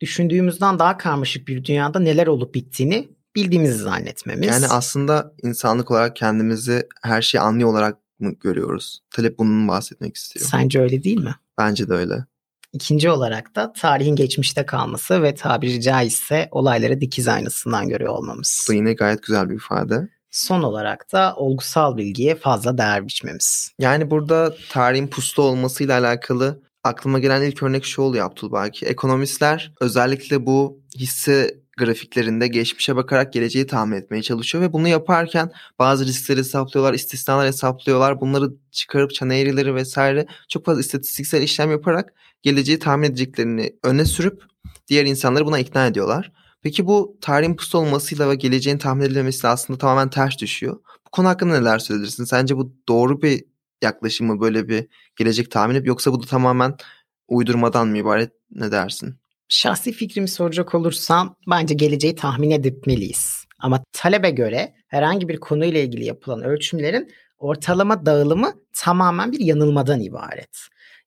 Düşündüğümüzden 0.00 0.78
daha 0.78 0.96
karmaşık 0.96 1.48
bir 1.48 1.64
dünyada 1.64 1.98
neler 1.98 2.26
olup 2.26 2.54
bittiğini 2.54 3.08
bildiğimizi 3.36 3.78
zannetmemiz. 3.78 4.48
Yani 4.48 4.66
aslında 4.66 5.32
insanlık 5.42 5.90
olarak 5.90 6.16
kendimizi 6.16 6.88
her 7.02 7.22
şeyi 7.22 7.40
anlıyor 7.40 7.68
olarak 7.68 7.98
mı 8.20 8.34
görüyoruz? 8.40 9.02
Talep 9.10 9.38
bunun 9.38 9.68
bahsetmek 9.68 10.16
istiyor. 10.16 10.46
Sence 10.46 10.80
öyle 10.80 11.02
değil 11.02 11.20
mi? 11.20 11.34
Bence 11.58 11.88
de 11.88 11.94
öyle. 11.94 12.24
İkinci 12.72 13.10
olarak 13.10 13.56
da 13.56 13.72
tarihin 13.72 14.16
geçmişte 14.16 14.66
kalması 14.66 15.22
ve 15.22 15.34
tabiri 15.34 15.80
caizse 15.80 16.48
olayları 16.50 17.00
dikiz 17.00 17.28
aynasından 17.28 17.88
görüyor 17.88 18.12
olmamız. 18.12 18.66
Bu 18.68 18.72
da 18.72 18.76
yine 18.76 18.92
gayet 18.92 19.22
güzel 19.22 19.50
bir 19.50 19.54
ifade. 19.54 20.08
Son 20.36 20.62
olarak 20.62 21.12
da 21.12 21.34
olgusal 21.36 21.96
bilgiye 21.96 22.34
fazla 22.34 22.78
değer 22.78 23.06
biçmemiz. 23.06 23.72
Yani 23.78 24.10
burada 24.10 24.56
tarihin 24.70 25.06
puslu 25.06 25.42
olmasıyla 25.42 25.98
alakalı 25.98 26.62
aklıma 26.84 27.18
gelen 27.18 27.42
ilk 27.42 27.62
örnek 27.62 27.84
şu 27.84 28.02
oluyor 28.02 28.26
Abdülbaki. 28.26 28.86
Ekonomistler 28.86 29.72
özellikle 29.80 30.46
bu 30.46 30.80
hisse 30.96 31.60
grafiklerinde 31.78 32.48
geçmişe 32.48 32.96
bakarak 32.96 33.32
geleceği 33.32 33.66
tahmin 33.66 33.96
etmeye 33.96 34.22
çalışıyor 34.22 34.64
ve 34.64 34.72
bunu 34.72 34.88
yaparken 34.88 35.52
bazı 35.78 36.06
riskleri 36.06 36.38
hesaplıyorlar, 36.38 36.94
istisnalar 36.94 37.46
hesaplıyorlar. 37.46 38.20
Bunları 38.20 38.50
çıkarıp 38.70 39.14
çan 39.14 39.30
eğrileri 39.30 39.74
vesaire 39.74 40.26
çok 40.48 40.64
fazla 40.64 40.80
istatistiksel 40.80 41.42
işlem 41.42 41.70
yaparak 41.70 42.14
geleceği 42.42 42.78
tahmin 42.78 43.08
edeceklerini 43.08 43.72
öne 43.82 44.04
sürüp 44.04 44.42
diğer 44.88 45.04
insanları 45.04 45.46
buna 45.46 45.58
ikna 45.58 45.86
ediyorlar. 45.86 46.32
Peki 46.62 46.86
bu 46.86 47.18
tarihin 47.20 47.56
puslu 47.56 47.78
olmasıyla 47.78 48.30
ve 48.30 48.34
geleceğin 48.34 48.78
tahmin 48.78 49.04
edilmesiyle 49.04 49.48
aslında 49.48 49.78
tamamen 49.78 50.10
ters 50.10 50.38
düşüyor. 50.38 50.76
Bu 51.06 51.10
konu 51.12 51.28
hakkında 51.28 51.58
neler 51.58 51.78
söylersin? 51.78 52.24
Sence 52.24 52.56
bu 52.56 52.72
doğru 52.88 53.22
bir 53.22 53.44
yaklaşım 53.82 54.26
mı 54.26 54.40
böyle 54.40 54.68
bir 54.68 54.86
gelecek 55.16 55.50
tahmin 55.50 55.74
edip 55.74 55.86
yoksa 55.86 56.12
bu 56.12 56.22
da 56.22 56.26
tamamen 56.26 56.76
uydurmadan 57.28 57.88
mı 57.88 57.98
ibaret 57.98 58.32
ne 58.50 58.70
dersin? 58.70 59.14
Şahsi 59.48 59.92
fikrimi 59.92 60.28
soracak 60.28 60.74
olursam 60.74 61.36
bence 61.50 61.74
geleceği 61.74 62.14
tahmin 62.14 62.50
etmeliyiz. 62.50 63.44
Ama 63.58 63.84
talebe 63.92 64.30
göre 64.30 64.74
herhangi 64.88 65.28
bir 65.28 65.40
konuyla 65.40 65.80
ilgili 65.80 66.04
yapılan 66.04 66.42
ölçümlerin 66.42 67.12
ortalama 67.38 68.06
dağılımı 68.06 68.52
tamamen 68.72 69.32
bir 69.32 69.40
yanılmadan 69.40 70.00
ibaret. 70.00 70.58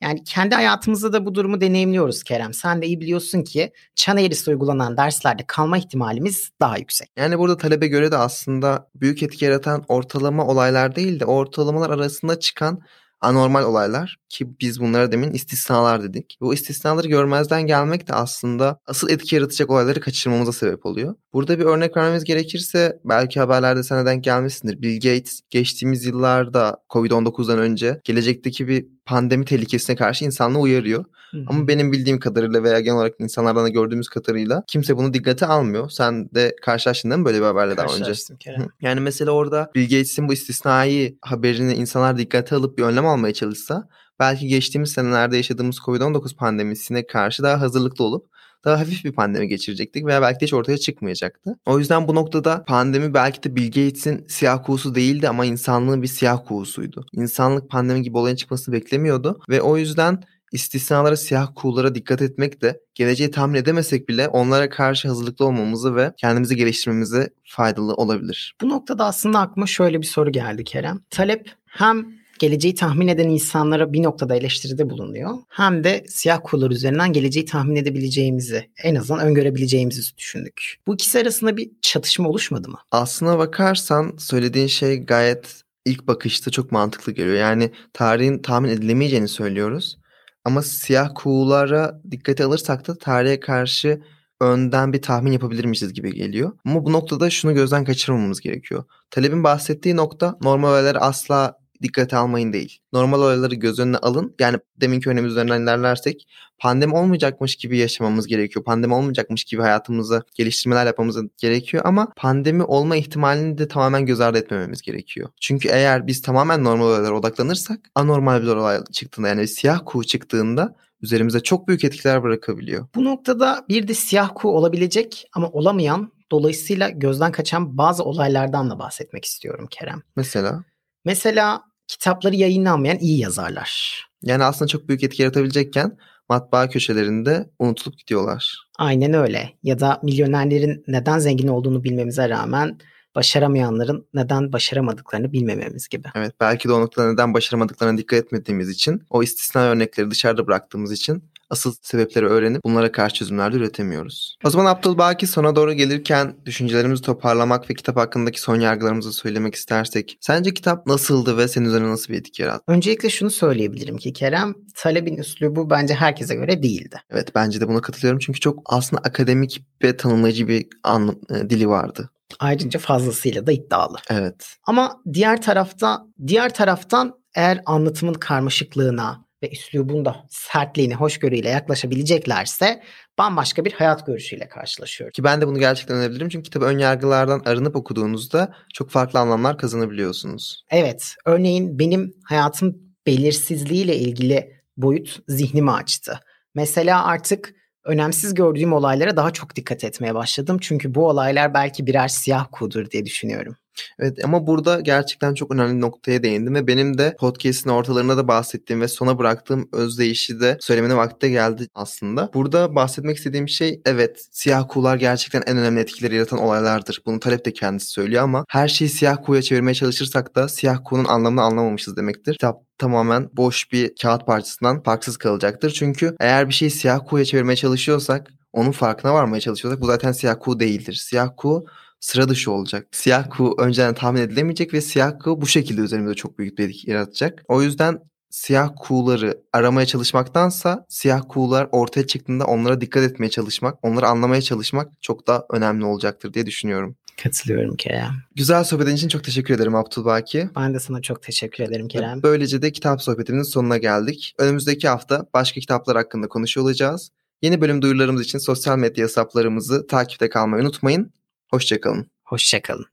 Yani 0.02 0.24
kendi 0.24 0.56
hayatımızda 0.56 1.14
da 1.14 1.26
bu 1.26 1.36
durumu 1.36 1.62
deneyimliyoruz 1.62 2.24
Kerem. 2.24 2.54
Sen 2.54 2.82
de 2.82 2.88
iyi 2.88 3.02
biliyorsun 3.02 3.44
ki 3.44 3.72
çan 3.96 4.18
eğrisi 4.18 4.50
uygulanan 4.50 4.98
derslerde 4.98 5.44
kalma 5.48 5.78
ihtimalimiz 5.78 6.50
daha 6.62 6.78
yüksek. 6.78 7.10
Yani 7.18 7.40
burada 7.40 7.58
talebe 7.58 7.88
göre 7.88 8.12
de 8.12 8.18
aslında 8.18 8.90
büyük 8.96 9.24
etki 9.24 9.46
yaratan 9.46 9.86
ortalama 9.88 10.48
olaylar 10.48 10.96
değil 10.96 11.20
de 11.20 11.26
ortalamalar 11.26 11.90
arasında 11.90 12.40
çıkan 12.40 12.80
anormal 13.22 13.64
olaylar 13.64 14.18
ki 14.30 14.60
biz 14.60 14.80
bunlara 14.80 15.12
demin 15.12 15.32
istisnalar 15.32 16.04
dedik. 16.04 16.38
Bu 16.42 16.54
istisnaları 16.54 17.08
görmezden 17.08 17.62
gelmek 17.68 18.08
de 18.08 18.14
aslında 18.14 18.80
asıl 18.86 19.10
etki 19.10 19.36
yaratacak 19.36 19.70
olayları 19.70 20.00
kaçırmamıza 20.00 20.52
sebep 20.52 20.86
oluyor. 20.86 21.16
Burada 21.34 21.60
bir 21.60 21.66
örnek 21.66 21.98
vermemiz 21.98 22.24
gerekirse 22.24 23.00
belki 23.06 23.40
haberlerde 23.40 23.84
sana 23.84 24.06
denk 24.06 24.24
gelmişsindir. 24.24 24.82
Bill 24.82 24.96
Gates 24.96 25.42
geçtiğimiz 25.50 26.06
yıllarda 26.06 26.78
Covid-19'dan 26.90 27.60
önce 27.60 28.02
gelecekteki 28.04 28.68
bir 28.68 28.86
pandemi 29.06 29.46
tehlikesine 29.46 29.96
karşı 29.96 30.26
insanlığı 30.26 30.60
uyarıyor. 30.60 31.06
Hı-hı. 31.32 31.44
Ama 31.48 31.68
benim 31.68 31.92
bildiğim 31.92 32.20
kadarıyla 32.20 32.64
veya 32.64 32.80
genel 32.80 32.98
olarak 32.98 33.14
insanlardan 33.20 33.64
da 33.64 33.70
gördüğümüz 33.70 34.10
kadarıyla 34.10 34.64
kimse 34.68 34.98
bunu 34.98 35.14
dikkate 35.14 35.46
almıyor. 35.46 35.90
Sen 35.90 36.30
de 36.30 36.56
karşılaştın 36.62 37.12
değil 37.12 37.20
mi 37.20 37.26
böyle 37.26 37.40
bir 37.40 37.46
haberle 37.46 37.78
daha 37.78 37.96
önce? 37.96 38.14
Kerem. 38.40 38.68
Yani 38.82 39.00
mesela 39.00 39.32
orada 39.32 39.72
Bill 39.76 39.84
Gates'in 39.84 40.28
bu 40.28 40.34
istisnai 40.34 41.18
haberini 41.22 41.74
insanlar 41.74 42.18
dikkate 42.18 42.56
alıp 42.56 42.78
bir 42.78 42.84
önlem 42.84 43.06
almaya 43.06 43.34
çalışsa 43.34 43.88
belki 44.20 44.48
geçtiğimiz 44.48 44.92
senelerde 44.92 45.38
yaşadığımız 45.38 45.78
Covid-19 45.78 46.36
pandemisine 46.36 47.08
karşı 47.08 47.44
daha 47.44 47.62
hazırlıklı 47.62 48.04
olup 48.04 48.30
daha 48.66 48.80
hafif 48.80 49.06
bir 49.06 49.12
pandemi 49.12 49.48
geçirecektik 49.48 50.06
veya 50.06 50.22
belki 50.22 50.40
de 50.40 50.46
hiç 50.46 50.54
ortaya 50.54 50.78
çıkmayacaktı. 50.78 51.56
O 51.66 51.80
yüzden 51.80 52.08
bu 52.08 52.16
noktada 52.16 52.64
pandemi 52.64 53.14
belki 53.14 53.44
de 53.44 53.56
Bill 53.56 53.66
Gates'in 53.66 54.26
siyah 54.28 54.64
kuğusu 54.66 54.96
değildi 54.96 55.30
ama 55.30 55.46
insanlığın 55.46 56.02
bir 56.02 56.08
siyah 56.08 56.40
kuğusuydu. 56.48 57.06
İnsanlık 57.14 57.70
pandemi 57.70 58.02
gibi 58.02 58.18
olayın 58.18 58.36
çıkmasını 58.36 58.76
beklemiyordu 58.76 59.40
ve 59.50 59.62
o 59.62 59.78
yüzden 59.78 60.24
istisnalara, 60.52 61.18
siyah 61.18 61.48
kuğulara 61.56 61.96
dikkat 61.96 62.22
etmek 62.22 62.62
de 62.62 62.82
geleceği 62.96 63.32
tahmin 63.32 63.56
edemesek 63.56 64.10
bile 64.10 64.28
onlara 64.28 64.70
karşı 64.70 65.08
hazırlıklı 65.08 65.46
olmamızı 65.46 65.96
ve 65.96 66.14
kendimizi 66.18 66.56
geliştirmemize 66.56 67.30
faydalı 67.44 67.94
olabilir. 67.94 68.56
Bu 68.62 68.70
noktada 68.70 69.06
aslında 69.06 69.40
aklıma 69.40 69.68
şöyle 69.68 70.02
bir 70.02 70.06
soru 70.06 70.32
geldi 70.32 70.64
Kerem. 70.64 71.00
Talep 71.10 71.52
hem 71.66 72.19
geleceği 72.40 72.76
tahmin 72.76 73.08
eden 73.08 73.30
insanlara 73.30 73.94
bir 73.94 74.04
noktada 74.04 74.36
eleştiride 74.36 74.90
bulunuyor. 74.90 75.38
Hem 75.50 75.84
de 75.84 76.04
siyah 76.08 76.40
kuğular 76.44 76.72
üzerinden 76.72 77.14
geleceği 77.14 77.46
tahmin 77.46 77.76
edebileceğimizi, 77.76 78.70
en 78.84 78.96
azından 78.96 79.28
öngörebileceğimizi 79.28 80.18
düşündük. 80.18 80.76
Bu 80.88 80.94
ikisi 80.94 81.20
arasında 81.20 81.58
bir 81.58 81.72
çatışma 81.82 82.30
oluşmadı 82.30 82.70
mı? 82.70 82.78
Aslına 82.92 83.38
bakarsan 83.38 84.14
söylediğin 84.18 84.68
şey 84.68 84.98
gayet 84.98 85.64
ilk 85.86 86.08
bakışta 86.08 86.52
çok 86.52 86.72
mantıklı 86.72 87.12
geliyor. 87.12 87.36
Yani 87.36 87.72
tarihin 87.94 88.40
tahmin 88.40 88.70
edilemeyeceğini 88.70 89.28
söylüyoruz. 89.28 89.98
Ama 90.46 90.62
siyah 90.62 91.12
kuğulara 91.16 92.02
dikkate 92.12 92.44
alırsak 92.44 92.88
da 92.88 92.98
tarihe 92.98 93.40
karşı 93.40 94.02
önden 94.42 94.94
bir 94.94 95.02
tahmin 95.02 95.32
yapabilirmişiz 95.32 95.94
gibi 95.94 96.14
geliyor. 96.14 96.52
Ama 96.66 96.86
bu 96.86 96.94
noktada 96.94 97.30
şunu 97.30 97.54
gözden 97.54 97.86
kaçırmamamız 97.86 98.40
gerekiyor. 98.40 98.84
Talebin 99.12 99.44
bahsettiği 99.44 99.96
nokta 99.96 100.38
normal 100.42 100.70
olayları 100.70 101.00
asla 101.00 101.60
dikkate 101.82 102.18
almayın 102.18 102.54
değil. 102.54 102.80
Normal 102.94 103.20
olayları 103.20 103.56
göz 103.56 103.80
önüne 103.80 103.98
alın. 103.98 104.36
Yani 104.40 104.58
deminki 104.78 105.10
örneğimiz 105.10 105.32
üzerinden 105.32 105.62
ilerlersek 105.62 106.28
pandemi 106.60 106.96
olmayacakmış 106.96 107.56
gibi 107.56 107.78
yaşamamız 107.78 108.28
gerekiyor. 108.28 108.66
Pandemi 108.66 108.94
olmayacakmış 108.94 109.44
gibi 109.44 109.62
hayatımızı 109.62 110.24
geliştirmeler 110.36 110.86
yapmamız 110.86 111.18
gerekiyor 111.38 111.84
ama 111.86 112.12
pandemi 112.16 112.64
olma 112.64 112.96
ihtimalini 112.96 113.58
de 113.58 113.68
tamamen 113.68 114.06
göz 114.06 114.22
ardı 114.22 114.38
etmememiz 114.38 114.82
gerekiyor. 114.82 115.30
Çünkü 115.42 115.68
eğer 115.68 116.08
biz 116.08 116.22
tamamen 116.22 116.64
normal 116.64 116.86
olaylara 116.86 117.14
odaklanırsak 117.14 117.80
anormal 117.96 118.42
bir 118.42 118.48
olay 118.48 118.84
çıktığında 118.92 119.28
yani 119.28 119.48
siyah 119.48 119.82
kuğu 119.86 120.04
çıktığında 120.04 120.76
üzerimize 121.02 121.40
çok 121.40 121.68
büyük 121.68 121.84
etkiler 121.84 122.24
bırakabiliyor. 122.24 122.88
Bu 122.96 123.06
noktada 123.06 123.66
bir 123.70 123.88
de 123.88 123.94
siyah 123.94 124.32
kuğu 124.36 124.50
olabilecek 124.50 125.30
ama 125.34 125.50
olamayan 125.50 126.12
dolayısıyla 126.32 126.90
gözden 126.90 127.32
kaçan 127.32 127.78
bazı 127.78 128.04
olaylardan 128.04 128.70
da 128.70 128.80
bahsetmek 128.80 129.26
istiyorum 129.26 129.68
Kerem. 129.72 130.02
Mesela? 130.16 130.64
Mesela 131.06 131.64
kitapları 131.90 132.36
yayınlanmayan 132.36 132.98
iyi 133.00 133.20
yazarlar. 133.20 134.04
Yani 134.24 134.44
aslında 134.44 134.68
çok 134.68 134.88
büyük 134.88 135.04
etki 135.04 135.22
yaratabilecekken 135.22 135.98
matbaa 136.30 136.70
köşelerinde 136.70 137.50
unutulup 137.60 137.98
gidiyorlar. 137.98 138.58
Aynen 138.78 139.14
öyle. 139.14 139.50
Ya 139.64 139.80
da 139.80 140.00
milyonerlerin 140.04 140.84
neden 140.88 141.20
zengin 141.20 141.48
olduğunu 141.48 141.84
bilmemize 141.84 142.30
rağmen 142.30 142.78
başaramayanların 143.16 144.08
neden 144.14 144.54
başaramadıklarını 144.54 145.32
bilmememiz 145.32 145.88
gibi. 145.88 146.08
Evet 146.16 146.34
belki 146.40 146.70
de 146.70 146.74
o 146.74 146.82
noktada 146.82 147.12
neden 147.12 147.34
başaramadıklarına 147.34 147.98
dikkat 147.98 148.20
etmediğimiz 148.20 148.70
için 148.70 149.04
o 149.10 149.24
istisna 149.24 149.62
örnekleri 149.62 150.12
dışarıda 150.12 150.48
bıraktığımız 150.48 150.92
için 150.92 151.24
asıl 151.50 151.74
sebepleri 151.82 152.26
öğrenip 152.26 152.64
bunlara 152.64 152.92
karşı 152.92 153.16
çözümler 153.16 153.54
de 153.54 153.58
üretemiyoruz. 153.58 154.38
O 154.46 154.50
zaman 154.50 154.66
Abdülbaki 154.66 155.28
sona 155.28 155.56
doğru 155.56 155.74
gelirken 155.74 156.36
düşüncelerimizi 156.46 157.02
toparlamak 157.02 157.70
ve 157.70 157.74
kitap 157.74 157.98
hakkındaki 157.98 158.42
son 158.42 158.60
yargılarımızı 158.60 159.14
söylemek 159.14 159.56
istersek 159.56 160.18
sence 160.22 160.54
kitap 160.54 160.88
nasıldı 160.88 161.38
ve 161.38 161.48
senin 161.48 161.66
üzerine 161.66 161.90
nasıl 161.90 162.14
bir 162.14 162.20
etki 162.20 162.42
yarattı? 162.42 162.64
Öncelikle 162.68 163.10
şunu 163.10 163.30
söyleyebilirim 163.30 163.98
ki 163.98 164.14
Kerem 164.14 164.56
talebin 164.76 165.18
üslubu 165.18 165.70
bence 165.70 165.94
herkese 165.94 166.36
göre 166.36 166.64
değildi. 166.64 167.02
Evet 167.10 167.36
bence 167.36 167.62
de 167.62 167.68
buna 167.68 167.82
katılıyorum 167.82 168.20
çünkü 168.20 168.40
çok 168.40 168.60
aslında 168.66 169.02
akademik 169.02 169.64
ve 169.84 169.98
tanımlayıcı 169.98 170.48
bir 170.48 170.68
an, 170.84 171.20
e, 171.30 171.50
dili 171.50 171.70
vardı. 171.70 172.10
Ayrıca 172.40 172.80
fazlasıyla 172.80 173.48
da 173.48 173.52
iddialı. 173.52 173.98
Evet. 174.10 174.56
Ama 174.68 175.02
diğer 175.14 175.42
tarafta 175.42 176.06
diğer 176.28 176.54
taraftan 176.54 177.20
eğer 177.36 177.62
anlatımın 177.66 178.14
karmaşıklığına 178.14 179.26
ve 179.44 179.52
üslubun 179.52 180.06
da 180.06 180.16
sertliğine, 180.30 180.96
hoşgörüyle 180.96 181.50
yaklaşabileceklerse 181.50 182.84
bambaşka 183.18 183.66
bir 183.66 183.72
hayat 183.72 184.06
görüşüyle 184.06 184.48
karşılaşıyor. 184.48 185.12
Ki 185.12 185.24
ben 185.24 185.42
de 185.42 185.48
bunu 185.48 185.60
gerçekten 185.60 185.98
önerebilirim 185.98 186.30
çünkü 186.30 186.44
kitabı 186.44 186.66
ön 186.66 186.78
yargılardan 186.78 187.42
arınıp 187.46 187.76
okuduğunuzda 187.76 188.54
çok 188.74 188.90
farklı 188.90 189.20
anlamlar 189.20 189.58
kazanabiliyorsunuz. 189.58 190.64
Evet, 190.70 191.16
örneğin 191.26 191.80
benim 191.80 192.14
hayatım 192.24 192.78
belirsizliğiyle 193.08 193.96
ilgili 193.96 194.62
boyut 194.78 195.20
zihnimi 195.28 195.72
açtı. 195.72 196.20
Mesela 196.56 197.06
artık 197.06 197.54
önemsiz 197.90 198.34
gördüğüm 198.34 198.74
olaylara 198.74 199.18
daha 199.18 199.32
çok 199.32 199.56
dikkat 199.56 199.84
etmeye 199.84 200.16
başladım. 200.16 200.58
Çünkü 200.62 200.96
bu 200.96 201.08
olaylar 201.08 201.54
belki 201.54 201.86
birer 201.86 202.08
siyah 202.08 202.48
kuğudur 202.52 202.92
diye 202.92 203.06
düşünüyorum. 203.06 203.56
Evet 204.00 204.26
ama 204.26 204.48
burada 204.48 204.80
gerçekten 204.80 205.34
çok 205.34 205.52
önemli 205.52 205.82
noktaya 205.82 206.24
değindim 206.24 206.56
ve 206.56 206.68
benim 206.68 206.98
de 206.98 207.16
podcast'in 207.20 207.70
ortalarında 207.70 208.18
da 208.18 208.28
bahsettiğim 208.28 208.82
ve 208.82 208.88
sona 208.88 209.18
bıraktığım 209.18 209.70
özdeyişi 209.74 210.40
de 210.40 210.58
söylemene 210.62 210.96
vakti 210.96 211.32
geldi 211.32 211.68
aslında. 211.76 212.30
Burada 212.34 212.76
bahsetmek 212.76 213.18
istediğim 213.18 213.50
şey 213.50 213.82
evet 213.86 214.28
siyah 214.32 214.66
kuğular 214.70 214.98
gerçekten 214.98 215.44
en 215.46 215.58
önemli 215.58 215.80
etkileri 215.80 216.16
yaratan 216.16 216.40
olaylardır. 216.40 217.02
Bunu 217.06 217.20
Talep 217.20 217.46
de 217.46 217.54
kendisi 217.54 217.90
söylüyor 217.90 218.24
ama 218.24 218.46
her 218.50 218.68
şeyi 218.68 218.90
siyah 218.90 219.18
kuğuya 219.26 219.42
çevirmeye 219.42 219.74
çalışırsak 219.74 220.36
da 220.36 220.48
siyah 220.48 220.78
kuğunun 220.86 221.06
anlamını 221.06 221.42
anlamamışız 221.42 221.98
demektir. 221.98 222.34
Kitap 222.34 222.70
tamamen 222.78 223.30
boş 223.34 223.72
bir 223.72 223.96
kağıt 224.02 224.26
parçasından 224.26 224.84
farksız 224.84 225.18
kalacaktır. 225.18 225.72
Çünkü 225.72 226.16
eğer 226.20 226.50
bir 226.50 226.54
şeyi 226.54 226.72
siyah 226.72 227.00
kuğuya 227.08 227.26
çevirmeye 227.26 227.56
çalışıyorsak 227.56 228.28
onun 228.54 228.72
farkına 228.72 229.14
varmaya 229.14 229.40
çalışıyorsak 229.40 229.82
bu 229.82 229.86
zaten 229.86 230.12
siyah 230.12 230.36
kuğu 230.40 230.60
değildir. 230.60 230.94
Siyah 230.94 231.30
kuğu 231.38 231.66
sıra 232.00 232.30
dışı 232.30 232.52
olacak. 232.52 232.88
Siyah 232.92 233.30
kuğu 233.30 233.56
önceden 233.60 233.94
tahmin 233.94 234.22
edilemeyecek 234.22 234.74
ve 234.74 234.82
siyah 234.82 235.20
kuğu 235.24 235.42
bu 235.42 235.48
şekilde 235.48 235.82
üzerimizde 235.82 236.16
çok 236.16 236.40
büyük 236.40 236.58
bir 236.58 236.70
etki 236.70 236.92
yaratacak. 236.92 237.44
O 237.48 237.62
yüzden 237.62 238.00
siyah 238.30 238.70
kuğuları 238.80 239.42
aramaya 239.54 239.86
çalışmaktansa 239.86 240.86
siyah 240.90 241.22
kuğular 241.30 241.68
ortaya 241.72 242.08
çıktığında 242.08 242.46
onlara 242.46 242.82
dikkat 242.82 243.04
etmeye 243.04 243.30
çalışmak, 243.30 243.86
onları 243.86 244.08
anlamaya 244.08 244.42
çalışmak 244.42 245.02
çok 245.02 245.28
daha 245.28 245.46
önemli 245.52 245.86
olacaktır 245.86 246.34
diye 246.34 246.46
düşünüyorum. 246.46 246.96
Katılıyorum 247.24 247.76
Kerem. 247.76 248.12
Güzel 248.36 248.64
sohbetin 248.64 248.96
için 248.96 249.08
çok 249.08 249.24
teşekkür 249.24 249.54
ederim 249.54 249.76
Abdülbaki. 249.76 250.50
Ben 250.56 250.74
de 250.74 250.80
sana 250.80 251.02
çok 251.02 251.24
teşekkür 251.24 251.64
ederim 251.64 251.88
Kerem. 251.88 252.24
Böylece 252.24 252.62
de 252.62 252.72
kitap 252.72 253.02
sohbetimizin 253.02 253.52
sonuna 253.52 253.78
geldik. 253.78 254.36
Önümüzdeki 254.38 254.88
hafta 254.88 255.26
başka 255.34 255.62
kitaplar 255.62 255.98
hakkında 255.98 256.28
konuşuyor 256.28 256.66
olacağız. 256.66 257.10
Yeni 257.42 257.62
bölüm 257.62 257.82
duyurularımız 257.82 258.22
için 258.22 258.40
sosyal 258.40 258.78
medya 258.78 259.04
hesaplarımızı 259.04 259.88
takipte 259.88 260.30
kalmayı 260.30 260.64
unutmayın. 260.64 261.12
Hoşçakalın. 261.52 262.12
Hoşçakalın. 262.26 262.86